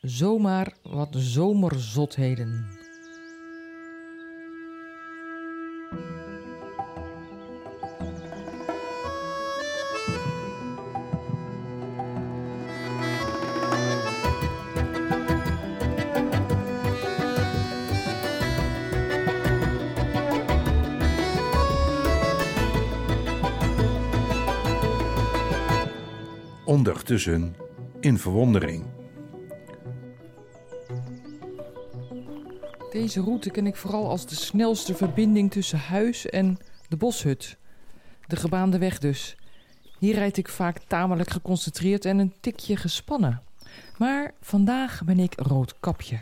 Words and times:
zomaar 0.00 0.72
wat 0.82 1.14
zomerzotheden. 1.18 2.78
ondertussen 26.64 27.56
in 28.00 28.18
verwondering. 28.18 28.99
Deze 32.90 33.20
route 33.20 33.50
ken 33.50 33.66
ik 33.66 33.76
vooral 33.76 34.08
als 34.08 34.26
de 34.26 34.34
snelste 34.34 34.94
verbinding 34.94 35.50
tussen 35.50 35.78
huis 35.78 36.26
en 36.26 36.58
de 36.88 36.96
boshut. 36.96 37.56
De 38.26 38.36
gebaande 38.36 38.78
weg 38.78 38.98
dus. 38.98 39.36
Hier 39.98 40.14
rijd 40.14 40.36
ik 40.36 40.48
vaak 40.48 40.78
tamelijk 40.78 41.30
geconcentreerd 41.30 42.04
en 42.04 42.18
een 42.18 42.34
tikje 42.40 42.76
gespannen. 42.76 43.42
Maar 43.98 44.34
vandaag 44.40 45.02
ben 45.04 45.18
ik 45.18 45.34
roodkapje. 45.36 46.20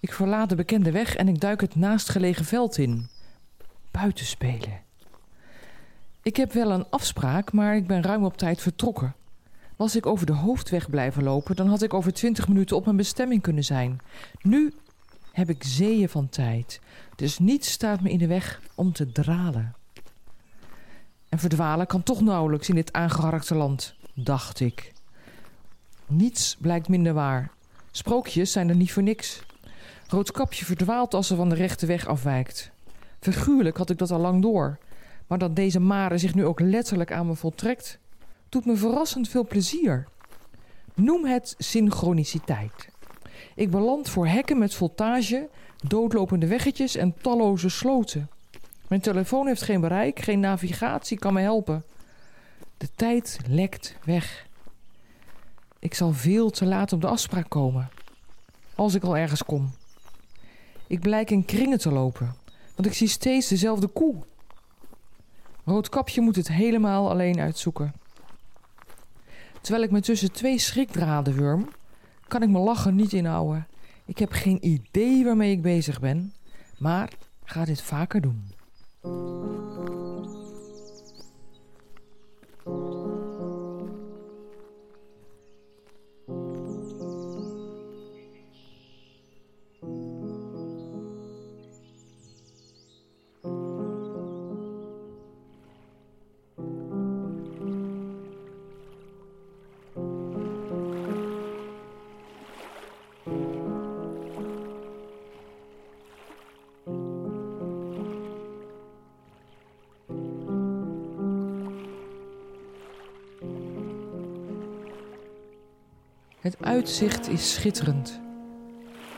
Ik 0.00 0.12
verlaat 0.12 0.48
de 0.48 0.54
bekende 0.54 0.90
weg 0.90 1.16
en 1.16 1.28
ik 1.28 1.40
duik 1.40 1.60
het 1.60 1.74
naastgelegen 1.74 2.44
veld 2.44 2.78
in. 2.78 3.08
Buiten 3.90 4.26
spelen. 4.26 4.80
Ik 6.22 6.36
heb 6.36 6.52
wel 6.52 6.70
een 6.70 6.86
afspraak, 6.90 7.52
maar 7.52 7.76
ik 7.76 7.86
ben 7.86 8.02
ruim 8.02 8.24
op 8.24 8.36
tijd 8.36 8.60
vertrokken. 8.60 9.14
Was 9.76 9.96
ik 9.96 10.06
over 10.06 10.26
de 10.26 10.32
hoofdweg 10.32 10.90
blijven 10.90 11.22
lopen, 11.22 11.56
dan 11.56 11.68
had 11.68 11.82
ik 11.82 11.94
over 11.94 12.12
twintig 12.12 12.48
minuten 12.48 12.76
op 12.76 12.84
mijn 12.84 12.96
bestemming 12.96 13.42
kunnen 13.42 13.64
zijn. 13.64 14.00
Nu 14.42 14.72
heb 15.32 15.48
ik 15.48 15.64
zeeën 15.64 16.08
van 16.08 16.28
tijd, 16.28 16.80
dus 17.16 17.38
niets 17.38 17.70
staat 17.70 18.00
me 18.00 18.10
in 18.10 18.18
de 18.18 18.26
weg 18.26 18.60
om 18.74 18.92
te 18.92 19.12
dralen. 19.12 19.74
En 21.28 21.38
verdwalen 21.38 21.86
kan 21.86 22.02
toch 22.02 22.20
nauwelijks 22.20 22.68
in 22.68 22.74
dit 22.74 22.92
aangeharkte 22.92 23.54
land, 23.54 23.94
dacht 24.14 24.60
ik. 24.60 24.92
Niets 26.06 26.56
blijkt 26.60 26.88
minder 26.88 27.14
waar. 27.14 27.50
Sprookjes 27.90 28.52
zijn 28.52 28.68
er 28.68 28.76
niet 28.76 28.92
voor 28.92 29.02
niks. 29.02 29.42
Roodkapje 30.08 30.64
verdwaalt 30.64 31.14
als 31.14 31.26
ze 31.26 31.36
van 31.36 31.48
de 31.48 31.54
rechte 31.54 31.86
weg 31.86 32.06
afwijkt. 32.06 32.70
Figuurlijk 33.20 33.76
had 33.76 33.90
ik 33.90 33.98
dat 33.98 34.10
al 34.10 34.20
lang 34.20 34.42
door. 34.42 34.78
Maar 35.26 35.38
dat 35.38 35.56
deze 35.56 35.80
mare 35.80 36.18
zich 36.18 36.34
nu 36.34 36.44
ook 36.44 36.60
letterlijk 36.60 37.12
aan 37.12 37.26
me 37.26 37.34
voltrekt, 37.34 37.98
doet 38.48 38.64
me 38.64 38.76
verrassend 38.76 39.28
veel 39.28 39.46
plezier. 39.46 40.08
Noem 40.94 41.24
het 41.24 41.54
synchroniciteit. 41.58 42.91
Ik 43.54 43.70
beland 43.70 44.08
voor 44.08 44.26
hekken 44.26 44.58
met 44.58 44.74
voltage, 44.74 45.48
doodlopende 45.86 46.46
weggetjes 46.46 46.96
en 46.96 47.14
talloze 47.20 47.68
sloten. 47.68 48.30
Mijn 48.88 49.00
telefoon 49.00 49.46
heeft 49.46 49.62
geen 49.62 49.80
bereik, 49.80 50.20
geen 50.20 50.40
navigatie 50.40 51.18
kan 51.18 51.32
me 51.32 51.40
helpen. 51.40 51.84
De 52.76 52.88
tijd 52.96 53.38
lekt 53.46 53.96
weg. 54.04 54.46
Ik 55.78 55.94
zal 55.94 56.12
veel 56.12 56.50
te 56.50 56.66
laat 56.66 56.92
op 56.92 57.00
de 57.00 57.06
afspraak 57.06 57.48
komen. 57.48 57.90
Als 58.74 58.94
ik 58.94 59.02
al 59.02 59.16
ergens 59.16 59.44
kom. 59.44 59.70
Ik 60.86 61.00
blijk 61.00 61.30
in 61.30 61.44
kringen 61.44 61.78
te 61.78 61.92
lopen, 61.92 62.34
want 62.74 62.88
ik 62.88 62.94
zie 62.94 63.08
steeds 63.08 63.48
dezelfde 63.48 63.86
koe. 63.86 64.14
Roodkapje 65.64 66.20
moet 66.20 66.36
het 66.36 66.48
helemaal 66.48 67.10
alleen 67.10 67.40
uitzoeken. 67.40 67.92
Terwijl 69.60 69.84
ik 69.84 69.90
me 69.90 70.00
tussen 70.00 70.32
twee 70.32 70.58
schrikdraden 70.58 71.34
wurm, 71.34 71.68
kan 72.32 72.42
ik 72.42 72.48
mijn 72.48 72.64
lachen 72.64 72.94
niet 72.94 73.12
inhouden. 73.12 73.66
Ik 74.04 74.18
heb 74.18 74.32
geen 74.32 74.66
idee 74.66 75.24
waarmee 75.24 75.52
ik 75.52 75.62
bezig 75.62 76.00
ben, 76.00 76.32
maar 76.78 77.12
ga 77.44 77.64
dit 77.64 77.82
vaker 77.82 78.20
doen. 78.20 79.61
Het 116.42 116.56
uitzicht 116.60 117.28
is 117.28 117.52
schitterend. 117.52 118.20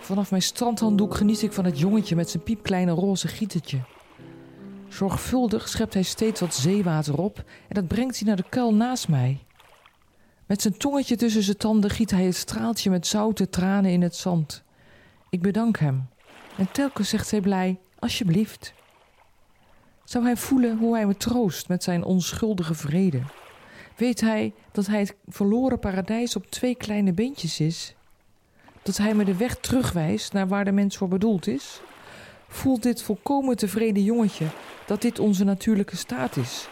Vanaf 0.00 0.30
mijn 0.30 0.42
strandhanddoek 0.42 1.14
geniet 1.14 1.42
ik 1.42 1.52
van 1.52 1.64
het 1.64 1.78
jongetje 1.78 2.16
met 2.16 2.30
zijn 2.30 2.42
piepkleine 2.42 2.92
roze 2.92 3.28
gietertje. 3.28 3.80
Zorgvuldig 4.88 5.68
schept 5.68 5.94
hij 5.94 6.02
steeds 6.02 6.40
wat 6.40 6.54
zeewater 6.54 7.18
op 7.18 7.38
en 7.38 7.74
dat 7.74 7.88
brengt 7.88 8.18
hij 8.18 8.26
naar 8.26 8.36
de 8.36 8.48
kuil 8.48 8.74
naast 8.74 9.08
mij. 9.08 9.44
Met 10.46 10.62
zijn 10.62 10.76
tongetje 10.76 11.16
tussen 11.16 11.42
zijn 11.42 11.56
tanden 11.56 11.90
giet 11.90 12.10
hij 12.10 12.24
het 12.24 12.36
straaltje 12.36 12.90
met 12.90 13.06
zoute 13.06 13.48
tranen 13.48 13.90
in 13.90 14.02
het 14.02 14.16
zand. 14.16 14.62
Ik 15.30 15.42
bedank 15.42 15.78
hem 15.78 16.08
en 16.56 16.72
telkens 16.72 17.08
zegt 17.08 17.30
hij 17.30 17.40
blij: 17.40 17.78
Alsjeblieft. 17.98 18.74
Zou 20.04 20.24
hij 20.24 20.36
voelen 20.36 20.78
hoe 20.78 20.94
hij 20.94 21.06
me 21.06 21.16
troost 21.16 21.68
met 21.68 21.82
zijn 21.82 22.04
onschuldige 22.04 22.74
vrede? 22.74 23.22
Weet 23.98 24.20
hij 24.20 24.52
dat 24.72 24.86
hij 24.86 24.98
het 24.98 25.14
verloren 25.28 25.78
paradijs 25.78 26.36
op 26.36 26.50
twee 26.50 26.74
kleine 26.74 27.12
beentjes 27.12 27.60
is? 27.60 27.94
Dat 28.82 28.96
hij 28.96 29.14
me 29.14 29.24
de 29.24 29.36
weg 29.36 29.56
terugwijst 29.56 30.32
naar 30.32 30.48
waar 30.48 30.64
de 30.64 30.72
mens 30.72 30.96
voor 30.96 31.08
bedoeld 31.08 31.46
is? 31.46 31.80
Voelt 32.48 32.82
dit 32.82 33.02
volkomen 33.02 33.56
tevreden 33.56 34.02
jongetje 34.02 34.46
dat 34.86 35.02
dit 35.02 35.18
onze 35.18 35.44
natuurlijke 35.44 35.96
staat 35.96 36.36
is? 36.36 36.68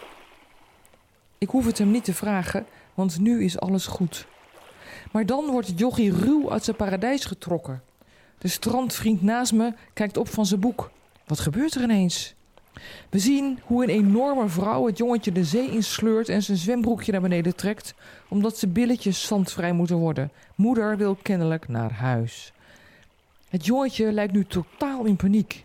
Ik 1.39 1.49
hoef 1.49 1.67
het 1.67 1.79
hem 1.79 1.91
niet 1.91 2.05
te 2.05 2.15
vragen, 2.15 2.67
want 2.95 3.19
nu 3.21 3.45
is 3.45 3.61
alles 3.61 3.87
goed. 3.87 4.27
Maar 5.13 5.27
dan 5.27 5.47
wordt 5.47 5.69
het 5.69 5.79
jochie 5.79 6.13
ruw 6.13 6.51
uit 6.51 6.65
zijn 6.65 6.77
paradijs 6.77 7.25
getrokken. 7.25 7.83
De 8.39 8.49
strandvriend 8.49 9.23
naast 9.23 9.53
me 9.53 9.73
kijkt 9.93 10.17
op 10.17 10.29
van 10.29 10.47
zijn 10.47 10.61
boek. 10.61 10.91
Wat 11.27 11.41
gebeurt 11.41 11.75
er 11.75 11.83
ineens? 11.83 12.35
We 13.11 13.19
zien 13.19 13.59
hoe 13.63 13.83
een 13.83 13.89
enorme 13.89 14.49
vrouw 14.49 14.87
het 14.87 14.99
jongetje 14.99 15.33
de 15.33 15.45
zee 15.45 15.71
insleurt 15.71 16.29
en 16.29 16.43
zijn 16.43 16.59
zwembroekje 16.59 17.13
naar 17.13 17.21
beneden 17.21 17.57
trekt, 17.57 17.95
omdat 18.29 18.59
zijn 18.59 18.73
billetjes 18.73 19.27
zandvrij 19.27 19.73
moeten 19.73 19.97
worden. 19.97 20.31
Moeder 20.55 20.97
wil 20.97 21.15
kennelijk 21.15 21.69
naar 21.69 21.93
huis. 21.93 22.53
Het 23.49 23.67
jongetje 23.67 24.13
lijkt 24.13 24.33
nu 24.33 24.45
totaal 24.45 25.05
in 25.05 25.17
paniek. 25.17 25.65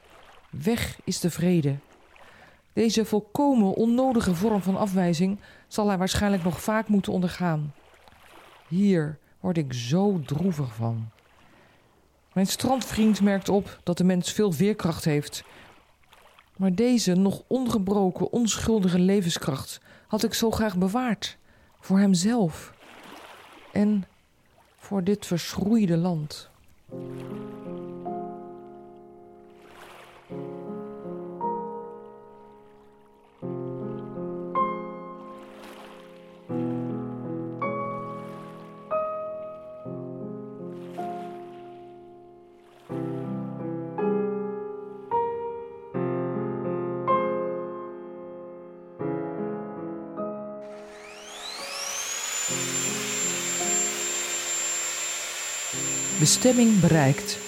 Weg 0.50 1.00
is 1.04 1.20
de 1.20 1.30
vrede. 1.30 1.76
Deze 2.74 3.06
volkomen 3.06 3.74
onnodige 3.74 4.36
vorm 4.36 4.62
van 4.62 4.78
afwijzing 4.78 5.40
zal 5.68 5.88
hij 5.88 5.98
waarschijnlijk 5.98 6.44
nog 6.44 6.62
vaak 6.62 6.88
moeten 6.88 7.14
ondergaan. 7.14 7.74
Hier 8.68 9.18
word 9.40 9.58
ik 9.58 9.74
zo 9.74 10.22
droevig 10.26 10.74
van. 10.76 11.10
Mijn 12.34 12.48
strandvriend 12.48 13.22
merkt 13.22 13.50
op 13.50 13.80
dat 13.84 13.98
de 13.98 14.04
mens 14.04 14.32
veel 14.32 14.52
veerkracht 14.52 15.06
heeft 15.06 15.44
maar 16.62 16.76
deze 16.76 17.14
nog 17.14 17.44
ongebroken, 17.48 18.32
onschuldige 18.32 19.00
levenskracht 19.00 19.82
had 20.08 20.24
ik 20.24 20.34
zo 20.34 20.52
graag 20.52 20.78
bewaard. 20.78 21.38
Voor 21.80 22.00
hemzelf. 22.00 22.74
En 23.72 24.06
voor 24.78 25.04
dit 25.04 25.26
verschroeide 25.26 25.98
land. 25.98 26.50
Bestemming 56.22 56.80
bereikt. 56.80 57.40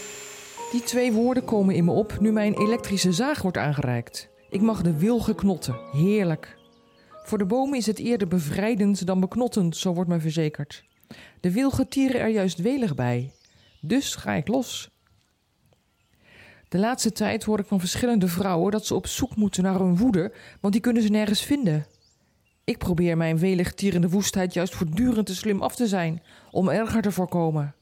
Die 0.71 0.81
twee 0.81 1.11
woorden 1.11 1.43
komen 1.43 1.75
in 1.75 1.85
me 1.85 1.91
op 1.91 2.19
nu 2.19 2.31
mijn 2.31 2.53
elektrische 2.53 3.11
zaag 3.11 3.41
wordt 3.41 3.57
aangereikt. 3.57 4.29
Ik 4.49 4.61
mag 4.61 4.81
de 4.81 4.97
wilgen 4.97 5.35
knotten. 5.35 5.75
Heerlijk. 5.91 6.57
Voor 7.23 7.37
de 7.37 7.45
bomen 7.45 7.77
is 7.77 7.85
het 7.85 7.99
eerder 7.99 8.27
bevrijdend 8.27 9.05
dan 9.05 9.19
beknottend, 9.19 9.77
zo 9.77 9.93
wordt 9.93 10.09
me 10.09 10.19
verzekerd. 10.19 10.83
De 11.39 11.51
wilgen 11.51 11.87
tieren 11.87 12.21
er 12.21 12.27
juist 12.27 12.57
welig 12.57 12.95
bij. 12.95 13.31
Dus 13.81 14.15
ga 14.15 14.33
ik 14.33 14.47
los. 14.47 14.89
De 16.69 16.77
laatste 16.77 17.11
tijd 17.11 17.43
hoor 17.43 17.59
ik 17.59 17.65
van 17.65 17.79
verschillende 17.79 18.27
vrouwen 18.27 18.71
dat 18.71 18.85
ze 18.85 18.95
op 18.95 19.07
zoek 19.07 19.35
moeten 19.35 19.63
naar 19.63 19.79
hun 19.79 19.97
woede, 19.97 20.33
want 20.61 20.73
die 20.73 20.81
kunnen 20.81 21.03
ze 21.03 21.09
nergens 21.09 21.41
vinden. 21.41 21.85
Ik 22.63 22.77
probeer 22.77 23.17
mijn 23.17 23.37
welig 23.37 23.73
tierende 23.73 24.09
woestheid 24.09 24.53
juist 24.53 24.75
voortdurend 24.75 25.25
te 25.25 25.35
slim 25.35 25.61
af 25.61 25.75
te 25.75 25.87
zijn, 25.87 26.21
om 26.51 26.69
erger 26.69 27.01
te 27.01 27.11
voorkomen. 27.11 27.75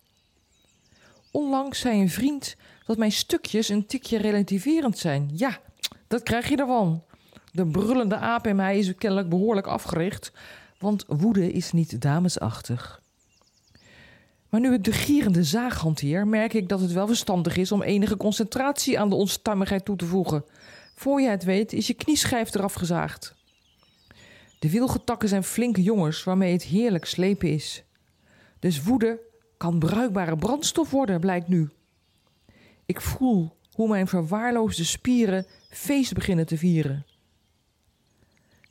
Onlangs 1.31 1.79
zei 1.79 2.01
een 2.01 2.09
vriend 2.09 2.55
dat 2.85 2.97
mijn 2.97 3.11
stukjes 3.11 3.69
een 3.69 3.85
tikje 3.85 4.17
relativerend 4.17 4.97
zijn. 4.97 5.31
Ja, 5.33 5.59
dat 6.07 6.23
krijg 6.23 6.49
je 6.49 6.55
ervan. 6.55 7.03
De 7.51 7.65
brullende 7.65 8.15
aap 8.15 8.47
in 8.47 8.55
mij 8.55 8.77
is 8.77 8.95
kennelijk 8.95 9.29
behoorlijk 9.29 9.67
afgericht, 9.67 10.31
want 10.79 11.05
woede 11.07 11.51
is 11.51 11.71
niet 11.71 12.01
damesachtig. 12.01 13.01
Maar 14.49 14.59
nu 14.59 14.73
ik 14.73 14.83
de 14.83 14.91
gierende 14.91 15.43
zaag 15.43 15.79
hanteer, 15.79 16.27
merk 16.27 16.53
ik 16.53 16.69
dat 16.69 16.79
het 16.79 16.91
wel 16.91 17.07
verstandig 17.07 17.57
is 17.57 17.71
om 17.71 17.81
enige 17.81 18.17
concentratie 18.17 18.99
aan 18.99 19.09
de 19.09 19.15
onstuimigheid 19.15 19.85
toe 19.85 19.95
te 19.95 20.05
voegen. 20.05 20.45
Voor 20.95 21.21
je 21.21 21.27
het 21.29 21.43
weet 21.43 21.73
is 21.73 21.87
je 21.87 21.93
knieschijf 21.93 22.53
eraf 22.53 22.73
gezaagd. 22.73 23.35
De 24.59 24.69
wilgetakken 24.69 25.29
zijn 25.29 25.43
flinke 25.43 25.81
jongens 25.81 26.23
waarmee 26.23 26.53
het 26.53 26.63
heerlijk 26.63 27.05
slepen 27.05 27.49
is. 27.49 27.83
Dus 28.59 28.83
woede 28.83 29.19
kan 29.61 29.79
bruikbare 29.79 30.37
brandstof 30.37 30.91
worden, 30.91 31.19
blijkt 31.19 31.47
nu. 31.47 31.69
Ik 32.85 33.01
voel 33.01 33.55
hoe 33.71 33.87
mijn 33.87 34.07
verwaarloosde 34.07 34.83
spieren 34.83 35.45
feest 35.69 36.13
beginnen 36.13 36.45
te 36.45 36.57
vieren. 36.57 37.05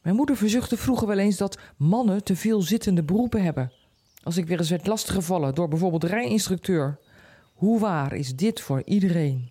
Mijn 0.03 0.17
moeder 0.17 0.37
verzuchtte 0.37 0.77
vroeger 0.77 1.07
wel 1.07 1.19
eens 1.19 1.37
dat 1.37 1.59
mannen 1.77 2.25
te 2.25 2.37
veel 2.37 2.63
zittende 2.63 3.03
beroepen 3.03 3.43
hebben. 3.43 3.73
Als 4.23 4.37
ik 4.37 4.47
weer 4.47 4.59
eens 4.59 4.71
werd 4.71 4.87
lastiggevallen 4.87 5.55
door 5.55 5.69
bijvoorbeeld 5.69 6.05
rijinstructeur. 6.05 6.99
Hoe 7.55 7.81
waar 7.81 8.15
is 8.15 8.37
dit 8.37 8.61
voor 8.61 8.83
iedereen? 8.85 9.51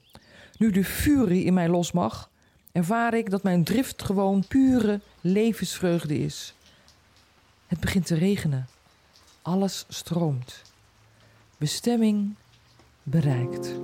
Nu 0.58 0.72
de 0.72 0.86
furie 0.86 1.44
in 1.44 1.54
mij 1.54 1.70
los 1.70 1.92
mag, 1.92 2.30
ervaar 2.72 3.14
ik 3.14 3.30
dat 3.30 3.44
mijn 3.44 3.64
drift 3.64 4.04
gewoon 4.04 4.48
pure 4.48 5.02
levensvreugde 5.22 6.18
is. 6.18 6.54
Het 7.68 7.80
begint 7.80 8.06
te 8.06 8.16
regenen. 8.16 8.68
Alles 9.42 9.86
stroomt. 9.90 10.68
Bestemming 11.60 12.38
bereikt. 13.04 13.76